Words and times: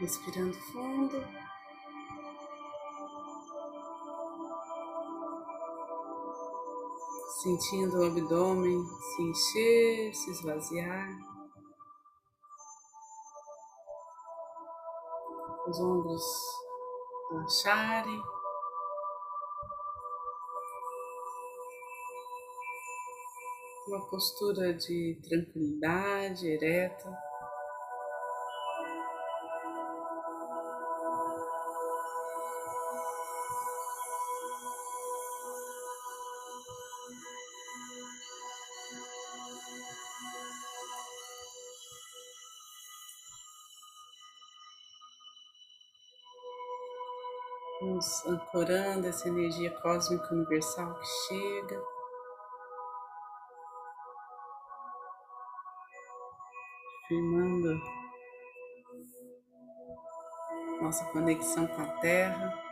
Respirando 0.00 0.54
fundo. 0.54 1.22
Sentindo 7.42 7.98
o 7.98 8.06
abdômen 8.06 8.82
se 8.86 9.22
encher, 9.22 10.14
se 10.14 10.30
esvaziar. 10.30 11.06
Os 15.68 15.80
ombros 15.80 16.24
relaxarem. 17.30 18.22
Uma 23.86 24.08
postura 24.08 24.72
de 24.72 25.20
tranquilidade 25.28 26.46
ereta. 26.46 27.29
Vamos 48.60 48.74
ancorando 48.74 49.06
essa 49.06 49.26
energia 49.26 49.70
cósmica 49.80 50.34
universal 50.34 50.94
que 50.94 51.06
chega. 51.06 51.82
Firmando 57.08 57.80
nossa 60.82 61.04
conexão 61.06 61.66
com 61.68 61.80
a 61.80 61.86
Terra. 62.00 62.69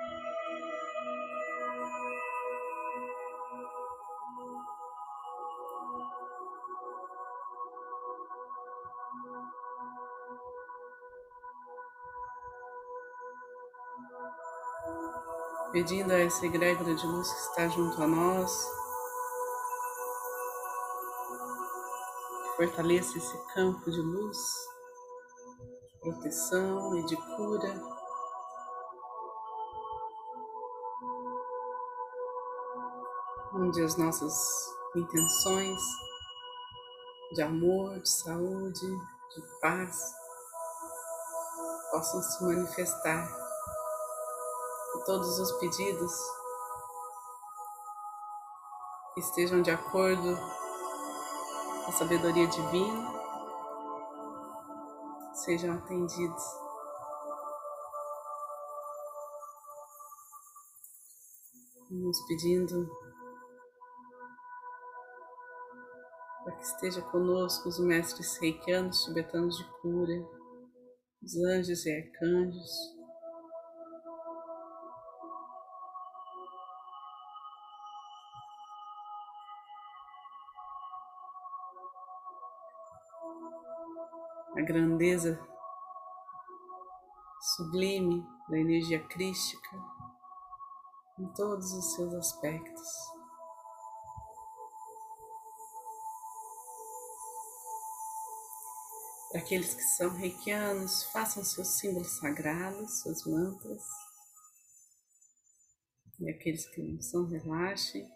Pedindo 15.88 16.12
a 16.12 16.18
essa 16.18 16.44
egrégora 16.44 16.94
de 16.94 17.06
luz 17.06 17.32
que 17.32 17.40
está 17.40 17.68
junto 17.68 18.02
a 18.02 18.06
nós, 18.06 18.52
fortaleça 22.56 23.16
esse 23.16 23.38
campo 23.54 23.90
de 23.90 23.98
luz, 23.98 24.36
de 25.88 25.98
proteção 26.00 26.94
e 26.98 27.06
de 27.06 27.16
cura. 27.16 27.82
Onde 33.54 33.82
as 33.82 33.96
nossas 33.96 34.34
intenções 34.94 35.80
de 37.32 37.40
amor, 37.40 37.98
de 37.98 38.10
saúde, 38.10 38.86
de 39.34 39.60
paz 39.62 39.96
possam 41.90 42.22
se 42.22 42.44
manifestar 42.44 43.47
todos 45.08 45.38
os 45.38 45.52
pedidos. 45.52 46.12
Que 49.14 49.20
estejam 49.20 49.62
de 49.62 49.70
acordo 49.70 50.36
com 50.36 51.90
a 51.90 51.92
sabedoria 51.92 52.46
divina. 52.46 53.10
Sejam 55.32 55.76
atendidos. 55.76 56.44
Nos 61.90 62.20
pedindo 62.26 62.86
para 66.44 66.54
que 66.54 66.62
esteja 66.64 67.00
conosco 67.00 67.66
os 67.66 67.78
mestres 67.78 68.36
reikianos 68.38 69.04
tibetanos 69.04 69.56
de 69.56 69.64
cura, 69.80 70.28
os 71.22 71.34
anjos 71.38 71.86
e 71.86 71.96
arcanjos, 71.96 72.97
grandeza 84.78 85.44
sublime 87.56 88.24
da 88.48 88.58
energia 88.58 89.04
crística 89.08 89.76
em 91.18 91.26
todos 91.34 91.72
os 91.72 91.94
seus 91.94 92.14
aspectos. 92.14 92.88
Para 99.32 99.40
aqueles 99.40 99.74
que 99.74 99.82
são 99.82 100.10
reikianos, 100.10 101.02
façam 101.04 101.42
seus 101.42 101.78
símbolos 101.78 102.18
sagrados, 102.18 103.02
seus 103.02 103.26
mantras. 103.26 103.82
E 106.20 106.30
aqueles 106.30 106.66
que 106.68 106.80
não 106.80 107.00
são, 107.02 107.26
relaxem. 107.26 108.08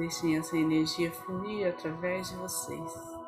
Deixem 0.00 0.38
essa 0.38 0.56
energia 0.56 1.12
fluir 1.12 1.68
através 1.68 2.30
de 2.30 2.36
vocês. 2.36 3.19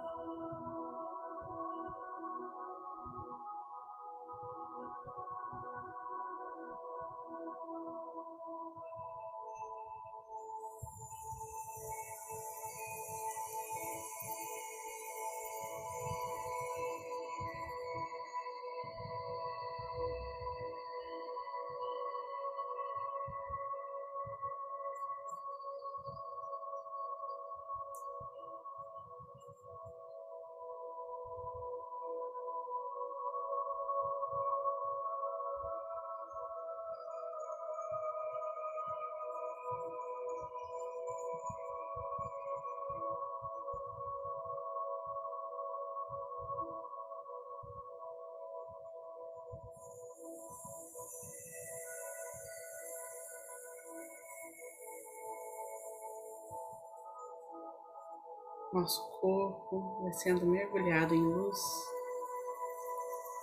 Nosso 58.72 59.06
corpo 59.20 60.02
vai 60.02 60.14
sendo 60.14 60.46
mergulhado 60.46 61.14
em 61.14 61.22
luz, 61.22 61.58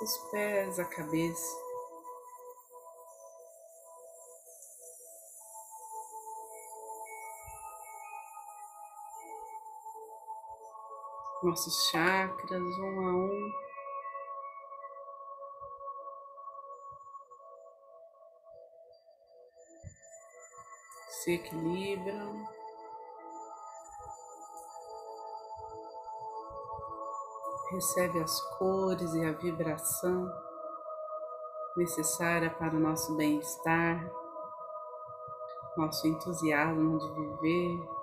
os 0.01 0.17
pés, 0.31 0.79
a 0.79 0.85
cabeça. 0.85 1.69
Nossos 11.43 11.89
chakras, 11.89 12.61
um 12.79 13.07
a 13.07 13.11
um, 13.13 13.51
se 21.07 21.33
equilibram. 21.33 22.58
Recebe 27.71 28.19
as 28.19 28.41
cores 28.57 29.13
e 29.13 29.23
a 29.23 29.31
vibração 29.31 30.31
necessária 31.77 32.49
para 32.49 32.75
o 32.75 32.79
nosso 32.79 33.15
bem-estar, 33.15 34.11
nosso 35.77 36.07
entusiasmo 36.07 36.97
de 36.97 37.11
viver, 37.13 37.98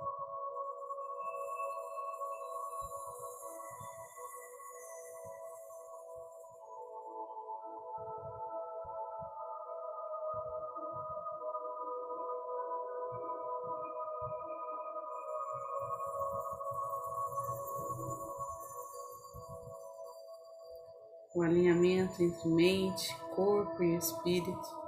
o 21.36 21.42
alinhamento 21.42 22.22
entre 22.22 22.48
mente, 22.48 23.14
corpo 23.34 23.82
e 23.82 23.94
espírito. 23.94 24.86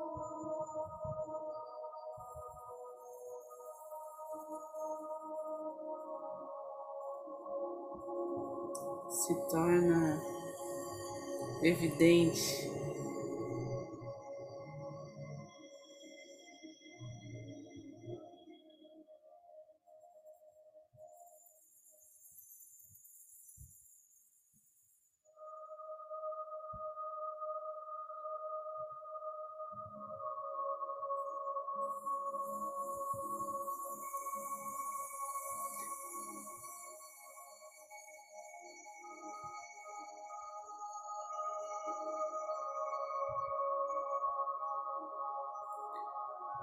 Se 9.11 9.35
torna 9.51 10.19
evidente 11.63 12.68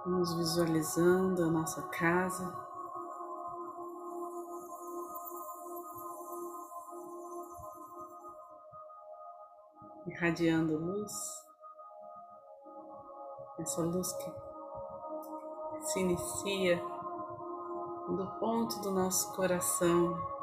Vamos 0.05 0.35
visualizando 0.35 1.45
a 1.45 1.47
nossa 1.47 1.81
casa. 1.87 2.55
Irradiando 10.05 10.77
luz, 10.77 11.11
essa 13.57 13.81
luz 13.81 14.13
que 14.13 14.31
se 15.87 15.99
inicia 16.01 16.77
do 18.07 18.27
ponto 18.39 18.79
do 18.81 18.91
nosso 18.91 19.33
coração 19.33 20.34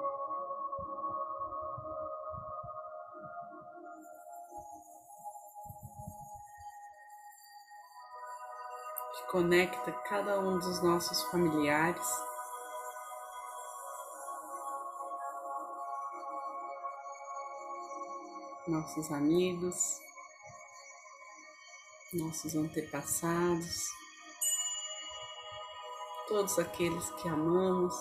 conecta 9.32 9.90
cada 9.90 10.38
um 10.38 10.58
dos 10.58 10.82
nossos 10.82 11.22
familiares. 11.30 12.06
Nossos 18.68 19.10
amigos, 19.10 20.00
nossos 22.12 22.54
antepassados, 22.54 23.88
todos 26.28 26.58
aqueles 26.58 27.10
que 27.12 27.28
amamos. 27.28 27.94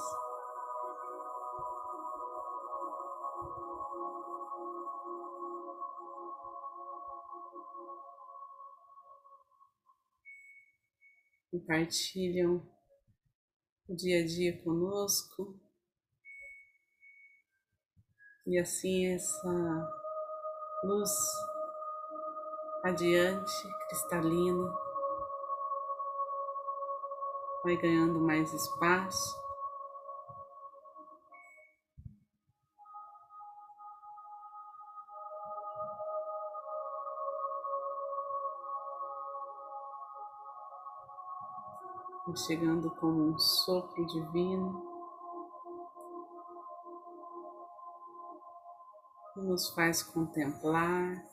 Compartilham 11.62 12.68
o 13.88 13.96
dia 13.96 14.24
a 14.24 14.26
dia 14.26 14.62
conosco. 14.64 15.60
E 18.48 18.58
assim 18.58 19.14
essa 19.14 19.90
luz 20.84 21.12
radiante, 22.84 23.52
cristalina, 23.88 24.74
vai 27.64 27.78
ganhando 27.78 28.20
mais 28.20 28.52
espaço. 28.52 29.40
Chegando 42.36 42.90
como 42.92 43.30
um 43.30 43.38
sopro 43.38 44.06
divino. 44.06 44.90
Nos 49.36 49.70
faz 49.74 50.04
contemplar. 50.04 51.26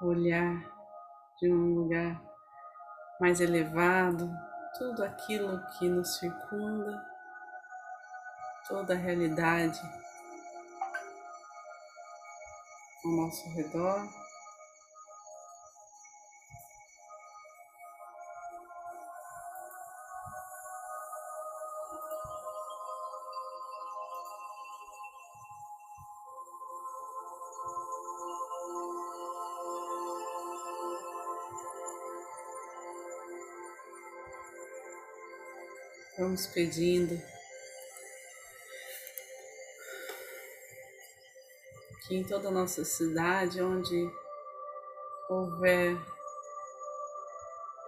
Olhar 0.00 0.76
de 1.40 1.52
um 1.52 1.74
lugar 1.74 2.35
mais 3.20 3.40
elevado, 3.40 4.30
tudo 4.78 5.02
aquilo 5.04 5.64
que 5.78 5.88
nos 5.88 6.16
circunda, 6.16 7.04
toda 8.68 8.94
a 8.94 8.96
realidade 8.96 9.80
ao 13.04 13.10
nosso 13.12 13.48
redor. 13.54 14.25
Vamos 36.18 36.46
pedindo 36.46 37.20
que 42.06 42.16
em 42.16 42.24
toda 42.24 42.48
a 42.48 42.50
nossa 42.50 42.86
cidade, 42.86 43.60
onde 43.60 44.10
houver 45.28 45.94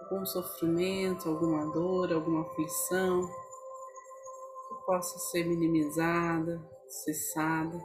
algum 0.01 0.23
sofrimento, 0.27 1.27
alguma 1.27 1.71
dor, 1.71 2.13
alguma 2.13 2.41
aflição, 2.41 3.27
que 3.27 4.85
possa 4.85 5.17
ser 5.31 5.45
minimizada, 5.45 6.61
cessada. 6.87 7.83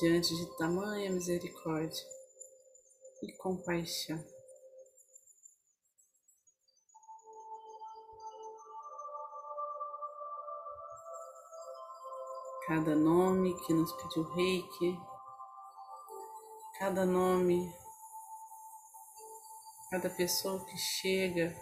Diante 0.00 0.34
de 0.34 0.56
tamanha 0.56 1.10
misericórdia 1.10 2.16
e 3.22 3.32
compaixão. 3.36 4.22
Cada 12.66 12.96
nome 12.96 13.54
que 13.64 13.72
nos 13.72 13.92
pediu 13.92 14.24
reiki, 14.34 14.98
cada 16.78 17.06
nome, 17.06 17.72
cada 19.90 20.10
pessoa 20.10 20.64
que 20.66 20.76
chega 20.76 21.54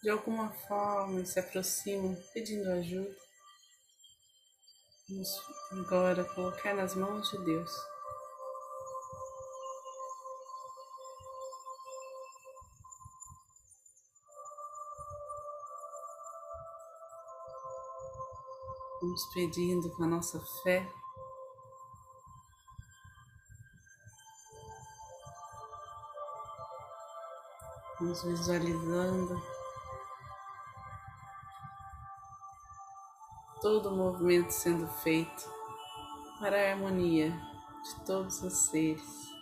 de 0.00 0.10
alguma 0.10 0.52
forma 0.68 1.20
e 1.20 1.26
se 1.26 1.40
aproxima 1.40 2.16
pedindo 2.32 2.70
ajuda, 2.70 3.16
vamos 5.08 5.28
agora 5.72 6.24
colocar 6.34 6.74
nas 6.74 6.94
mãos 6.94 7.28
de 7.30 7.44
Deus. 7.44 7.93
Vamos 19.04 19.26
pedindo 19.26 19.90
com 19.90 20.04
a 20.04 20.06
nossa 20.06 20.40
fé. 20.62 20.90
Vamos 28.00 28.22
visualizando 28.22 29.42
todo 33.60 33.90
o 33.90 33.94
movimento 33.94 34.50
sendo 34.52 34.88
feito 34.88 35.50
para 36.40 36.56
a 36.56 36.72
harmonia 36.72 37.30
de 37.82 38.06
todos 38.06 38.42
os 38.42 38.54
seres. 38.54 39.33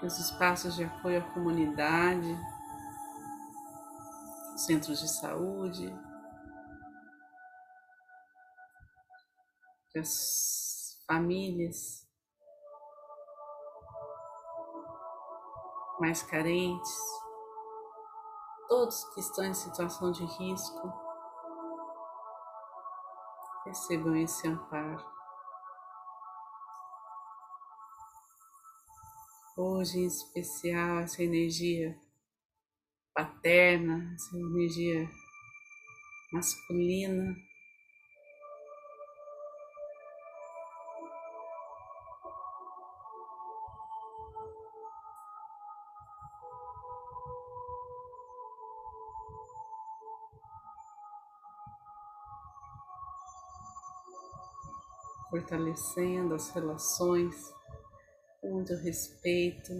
Que 0.00 0.06
os 0.06 0.18
espaços 0.18 0.74
de 0.74 0.84
apoio 0.84 1.18
à 1.18 1.34
comunidade, 1.34 2.34
centros 4.56 4.98
de 4.98 5.08
saúde, 5.08 5.94
que 9.90 9.98
as 9.98 10.98
famílias 11.06 12.08
mais 16.00 16.22
carentes, 16.22 16.98
todos 18.68 19.04
que 19.12 19.20
estão 19.20 19.44
em 19.44 19.52
situação 19.52 20.10
de 20.12 20.24
risco, 20.24 20.92
recebam 23.66 24.16
esse 24.16 24.48
amparo. 24.48 25.19
Hoje, 29.62 29.98
em 29.98 30.06
especial, 30.06 31.00
essa 31.00 31.22
energia 31.22 31.94
paterna, 33.14 34.10
essa 34.14 34.34
energia 34.34 35.06
masculina. 36.32 37.36
Fortalecendo 55.28 56.34
as 56.34 56.48
relações 56.48 57.59
muito 58.60 58.74
respeito. 58.74 59.72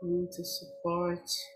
Muito 0.00 0.44
suporte. 0.44 1.55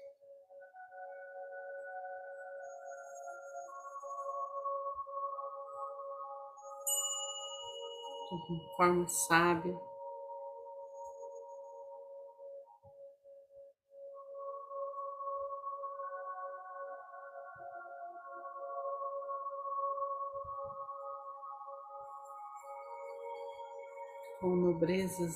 De 8.37 8.77
forma 8.77 9.09
sábia. 9.09 9.77
Com 24.41 24.57
nobrezas 24.57 25.35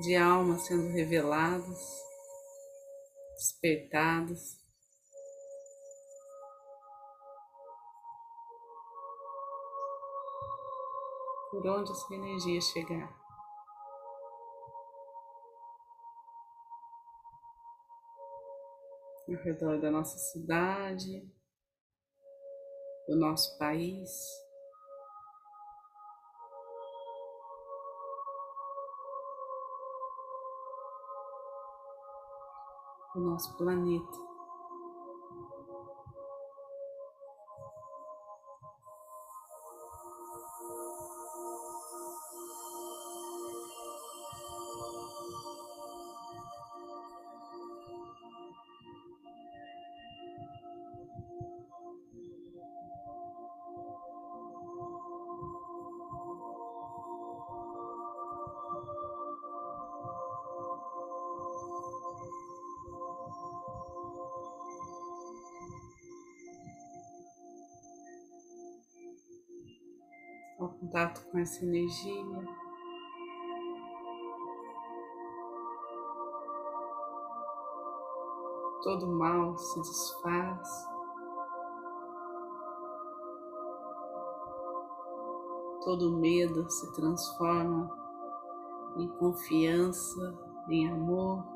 de 0.00 0.14
alma 0.14 0.58
sendo 0.58 0.92
reveladas, 0.92 2.02
despertadas. 3.34 4.61
Por 11.62 11.70
onde 11.70 11.92
essa 11.92 12.12
energia 12.12 12.60
chegar. 12.60 13.16
Ao 19.28 19.36
redor 19.44 19.80
da 19.80 19.88
nossa 19.88 20.18
cidade, 20.18 21.24
do 23.06 23.16
nosso 23.16 23.56
país. 23.58 24.10
Do 33.14 33.20
nosso 33.20 33.56
planeta. 33.56 34.31
Contato 70.72 71.24
com 71.30 71.38
essa 71.38 71.64
energia. 71.64 72.62
Todo 78.82 79.06
mal 79.06 79.56
se 79.56 79.80
desfaz. 79.80 80.88
Todo 85.84 86.16
medo 86.18 86.68
se 86.70 86.92
transforma 86.92 87.90
em 88.96 89.08
confiança, 89.08 90.38
em 90.68 90.88
amor. 90.88 91.51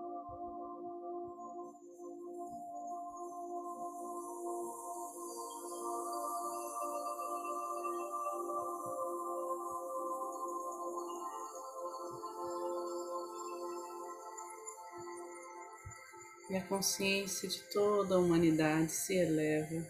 A 16.56 16.66
consciência 16.66 17.48
de 17.48 17.60
toda 17.72 18.14
a 18.14 18.18
humanidade 18.18 18.90
se 18.90 19.14
eleva. 19.14 19.86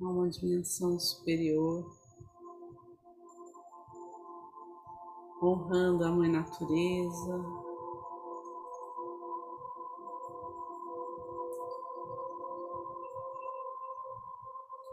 A 0.00 0.04
uma 0.04 0.30
dimensão 0.30 0.98
superior, 0.98 1.84
honrando 5.42 6.04
a 6.04 6.10
Mãe 6.10 6.30
Natureza, 6.30 7.44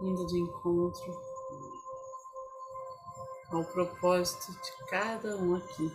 indo 0.02 0.26
de 0.26 0.40
encontro 0.40 1.37
ao 3.52 3.64
propósito 3.64 4.52
de 4.52 4.86
cada 4.90 5.36
um 5.38 5.56
aqui. 5.56 5.92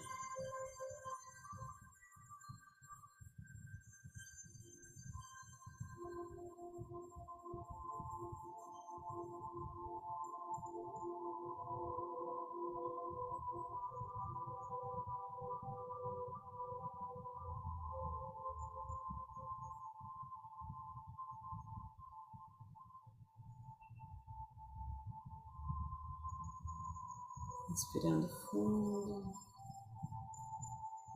Inspirando 27.73 28.29
fundo, 28.51 29.33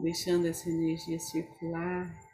deixando 0.01 0.47
essa 0.47 0.71
energia 0.71 1.19
circular. 1.21 2.27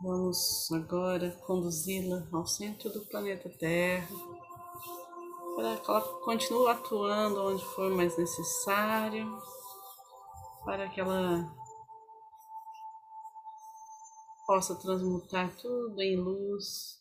Vamos 0.00 0.70
agora 0.72 1.30
conduzi-la 1.46 2.28
ao 2.32 2.46
centro 2.46 2.90
do 2.90 3.04
planeta 3.06 3.48
Terra, 3.50 4.31
para 5.62 5.76
que 5.76 5.88
ela 5.88 6.00
continue 6.24 6.68
atuando 6.68 7.44
onde 7.44 7.64
for 7.64 7.88
mais 7.94 8.18
necessário, 8.18 9.40
para 10.64 10.88
que 10.88 11.00
ela 11.00 11.54
possa 14.44 14.74
transmutar 14.74 15.54
tudo 15.54 16.00
em 16.00 16.16
luz. 16.16 17.00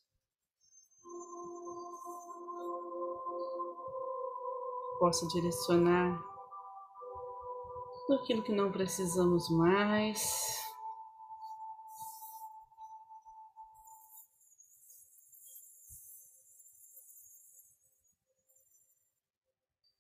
Possa 5.00 5.28
direcionar 5.30 6.22
tudo 8.06 8.20
aquilo 8.20 8.44
que 8.44 8.54
não 8.54 8.72
precisamos 8.72 9.50
mais. 9.50 10.61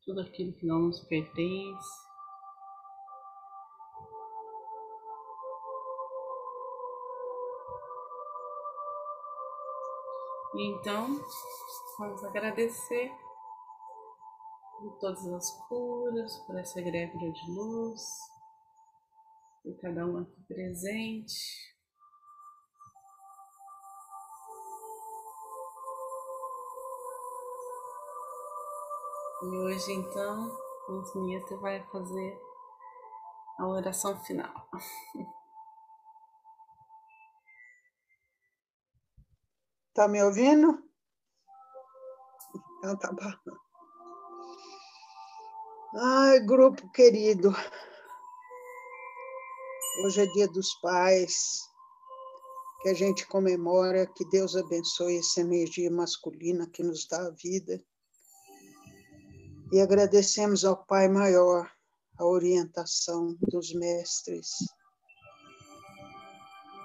Tudo 0.05 0.21
aquilo 0.21 0.53
que 0.53 0.65
não 0.65 0.79
nos 0.79 0.99
pertence. 1.01 2.11
E 10.53 10.67
então, 10.67 11.07
vamos 11.97 12.23
agradecer 12.25 13.11
por 14.79 14.97
todas 14.99 15.25
as 15.27 15.51
curas, 15.67 16.37
por 16.39 16.57
essa 16.57 16.79
egrégora 16.79 17.31
de 17.31 17.51
luz, 17.51 18.01
por 19.63 19.79
cada 19.79 20.05
um 20.05 20.17
aqui 20.17 20.41
presente. 20.47 21.80
E 29.43 29.57
hoje 29.57 29.91
então, 29.91 30.55
Antonieta 30.87 31.57
vai 31.57 31.83
fazer 31.87 32.39
a 33.57 33.67
oração 33.67 34.19
final. 34.23 34.53
Tá 39.93 40.07
me 40.07 40.23
ouvindo? 40.23 40.81
Então 42.77 42.97
tá 42.97 43.11
bom. 43.11 43.57
Ai, 45.99 46.39
grupo 46.39 46.89
querido. 46.91 47.49
Hoje 50.05 50.21
é 50.21 50.25
dia 50.27 50.47
dos 50.47 50.73
pais, 50.75 51.69
que 52.81 52.87
a 52.89 52.93
gente 52.93 53.27
comemora, 53.27 54.07
que 54.07 54.23
Deus 54.29 54.55
abençoe 54.55 55.17
essa 55.17 55.41
energia 55.41 55.91
masculina 55.91 56.69
que 56.69 56.81
nos 56.81 57.05
dá 57.05 57.27
a 57.27 57.31
vida. 57.31 57.83
E 59.71 59.79
agradecemos 59.79 60.65
ao 60.65 60.75
Pai 60.75 61.07
Maior 61.07 61.71
a 62.17 62.25
orientação 62.25 63.35
dos 63.39 63.73
mestres, 63.73 64.49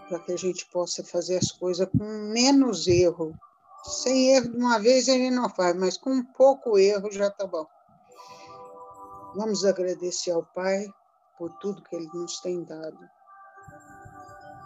para 0.08 0.20
que 0.20 0.32
a 0.32 0.36
gente 0.36 0.64
possa 0.70 1.02
fazer 1.02 1.38
as 1.38 1.50
coisas 1.50 1.88
com 1.90 2.04
menos 2.32 2.86
erro. 2.86 3.34
Sem 3.84 4.34
erro 4.36 4.50
de 4.50 4.56
uma 4.56 4.78
vez 4.78 5.08
ele 5.08 5.30
não 5.30 5.48
faz, 5.48 5.76
mas 5.76 5.96
com 5.96 6.24
pouco 6.24 6.78
erro 6.78 7.10
já 7.10 7.28
está 7.28 7.46
bom. 7.46 7.66
Vamos 9.34 9.64
agradecer 9.64 10.30
ao 10.30 10.42
Pai 10.42 10.88
por 11.36 11.52
tudo 11.58 11.82
que 11.82 11.94
Ele 11.94 12.08
nos 12.14 12.40
tem 12.40 12.64
dado. 12.64 12.98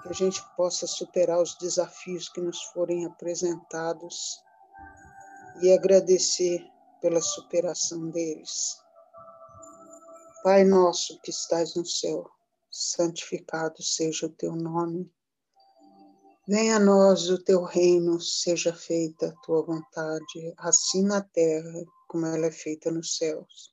Que 0.03 0.09
a 0.09 0.13
gente 0.13 0.41
possa 0.57 0.87
superar 0.87 1.43
os 1.43 1.57
desafios 1.57 2.29
que 2.29 2.41
nos 2.41 2.63
forem 2.65 3.05
apresentados 3.05 4.41
e 5.61 5.73
agradecer 5.73 6.65
pela 7.01 7.21
superação 7.21 8.11
deles. 8.11 8.79
Pai 10.43 10.65
nosso 10.65 11.21
que 11.21 11.31
estás 11.31 11.75
no 11.75 11.85
céu, 11.85 12.29
santificado 12.71 13.83
seja 13.83 14.27
o 14.27 14.31
teu 14.31 14.57
nome. 14.57 15.13
Venha 16.49 16.77
a 16.77 16.81
nós 16.81 17.29
o 17.29 17.43
teu 17.43 17.63
reino, 17.63 18.21
seja 18.21 18.73
feita 18.75 19.29
a 19.29 19.37
tua 19.43 19.63
vontade, 19.63 20.55
assim 20.59 21.05
na 21.05 21.21
terra 21.21 21.85
como 22.09 22.27
ela 22.27 22.47
é 22.47 22.51
feita 22.51 22.91
nos 22.91 23.17
céus. 23.17 23.73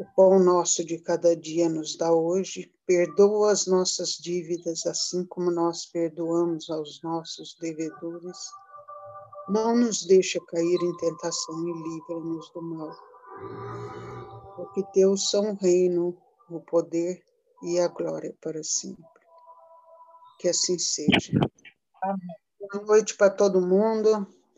O 0.00 0.04
pão 0.16 0.38
nosso 0.38 0.84
de 0.84 0.98
cada 0.98 1.36
dia 1.36 1.68
nos 1.68 1.96
dá 1.96 2.12
hoje, 2.12 2.74
perdoa 2.86 3.52
as 3.52 3.66
nossas 3.66 4.18
dívidas, 4.20 4.84
assim 4.84 5.24
como 5.26 5.50
nós 5.50 5.86
perdoamos 5.86 6.68
aos 6.68 7.00
nossos 7.02 7.56
devedores. 7.60 8.38
Não 9.48 9.76
nos 9.76 10.06
deixa 10.06 10.40
cair 10.48 10.82
em 10.82 10.96
tentação 10.96 11.68
e 11.68 11.72
livra-nos 11.82 12.50
do 12.50 12.62
mal. 12.62 12.96
Porque 14.56 14.82
teus 14.92 15.30
são 15.30 15.52
o 15.52 15.56
reino, 15.56 16.16
o 16.50 16.60
poder 16.60 17.22
e 17.62 17.78
a 17.78 17.88
glória 17.88 18.34
para 18.40 18.62
sempre 18.62 19.12
que 20.42 20.48
assim 20.48 20.76
seja. 20.76 21.38
Boa 22.58 22.84
noite 22.84 23.16
para 23.16 23.30
todo 23.30 23.60
mundo. 23.60 24.26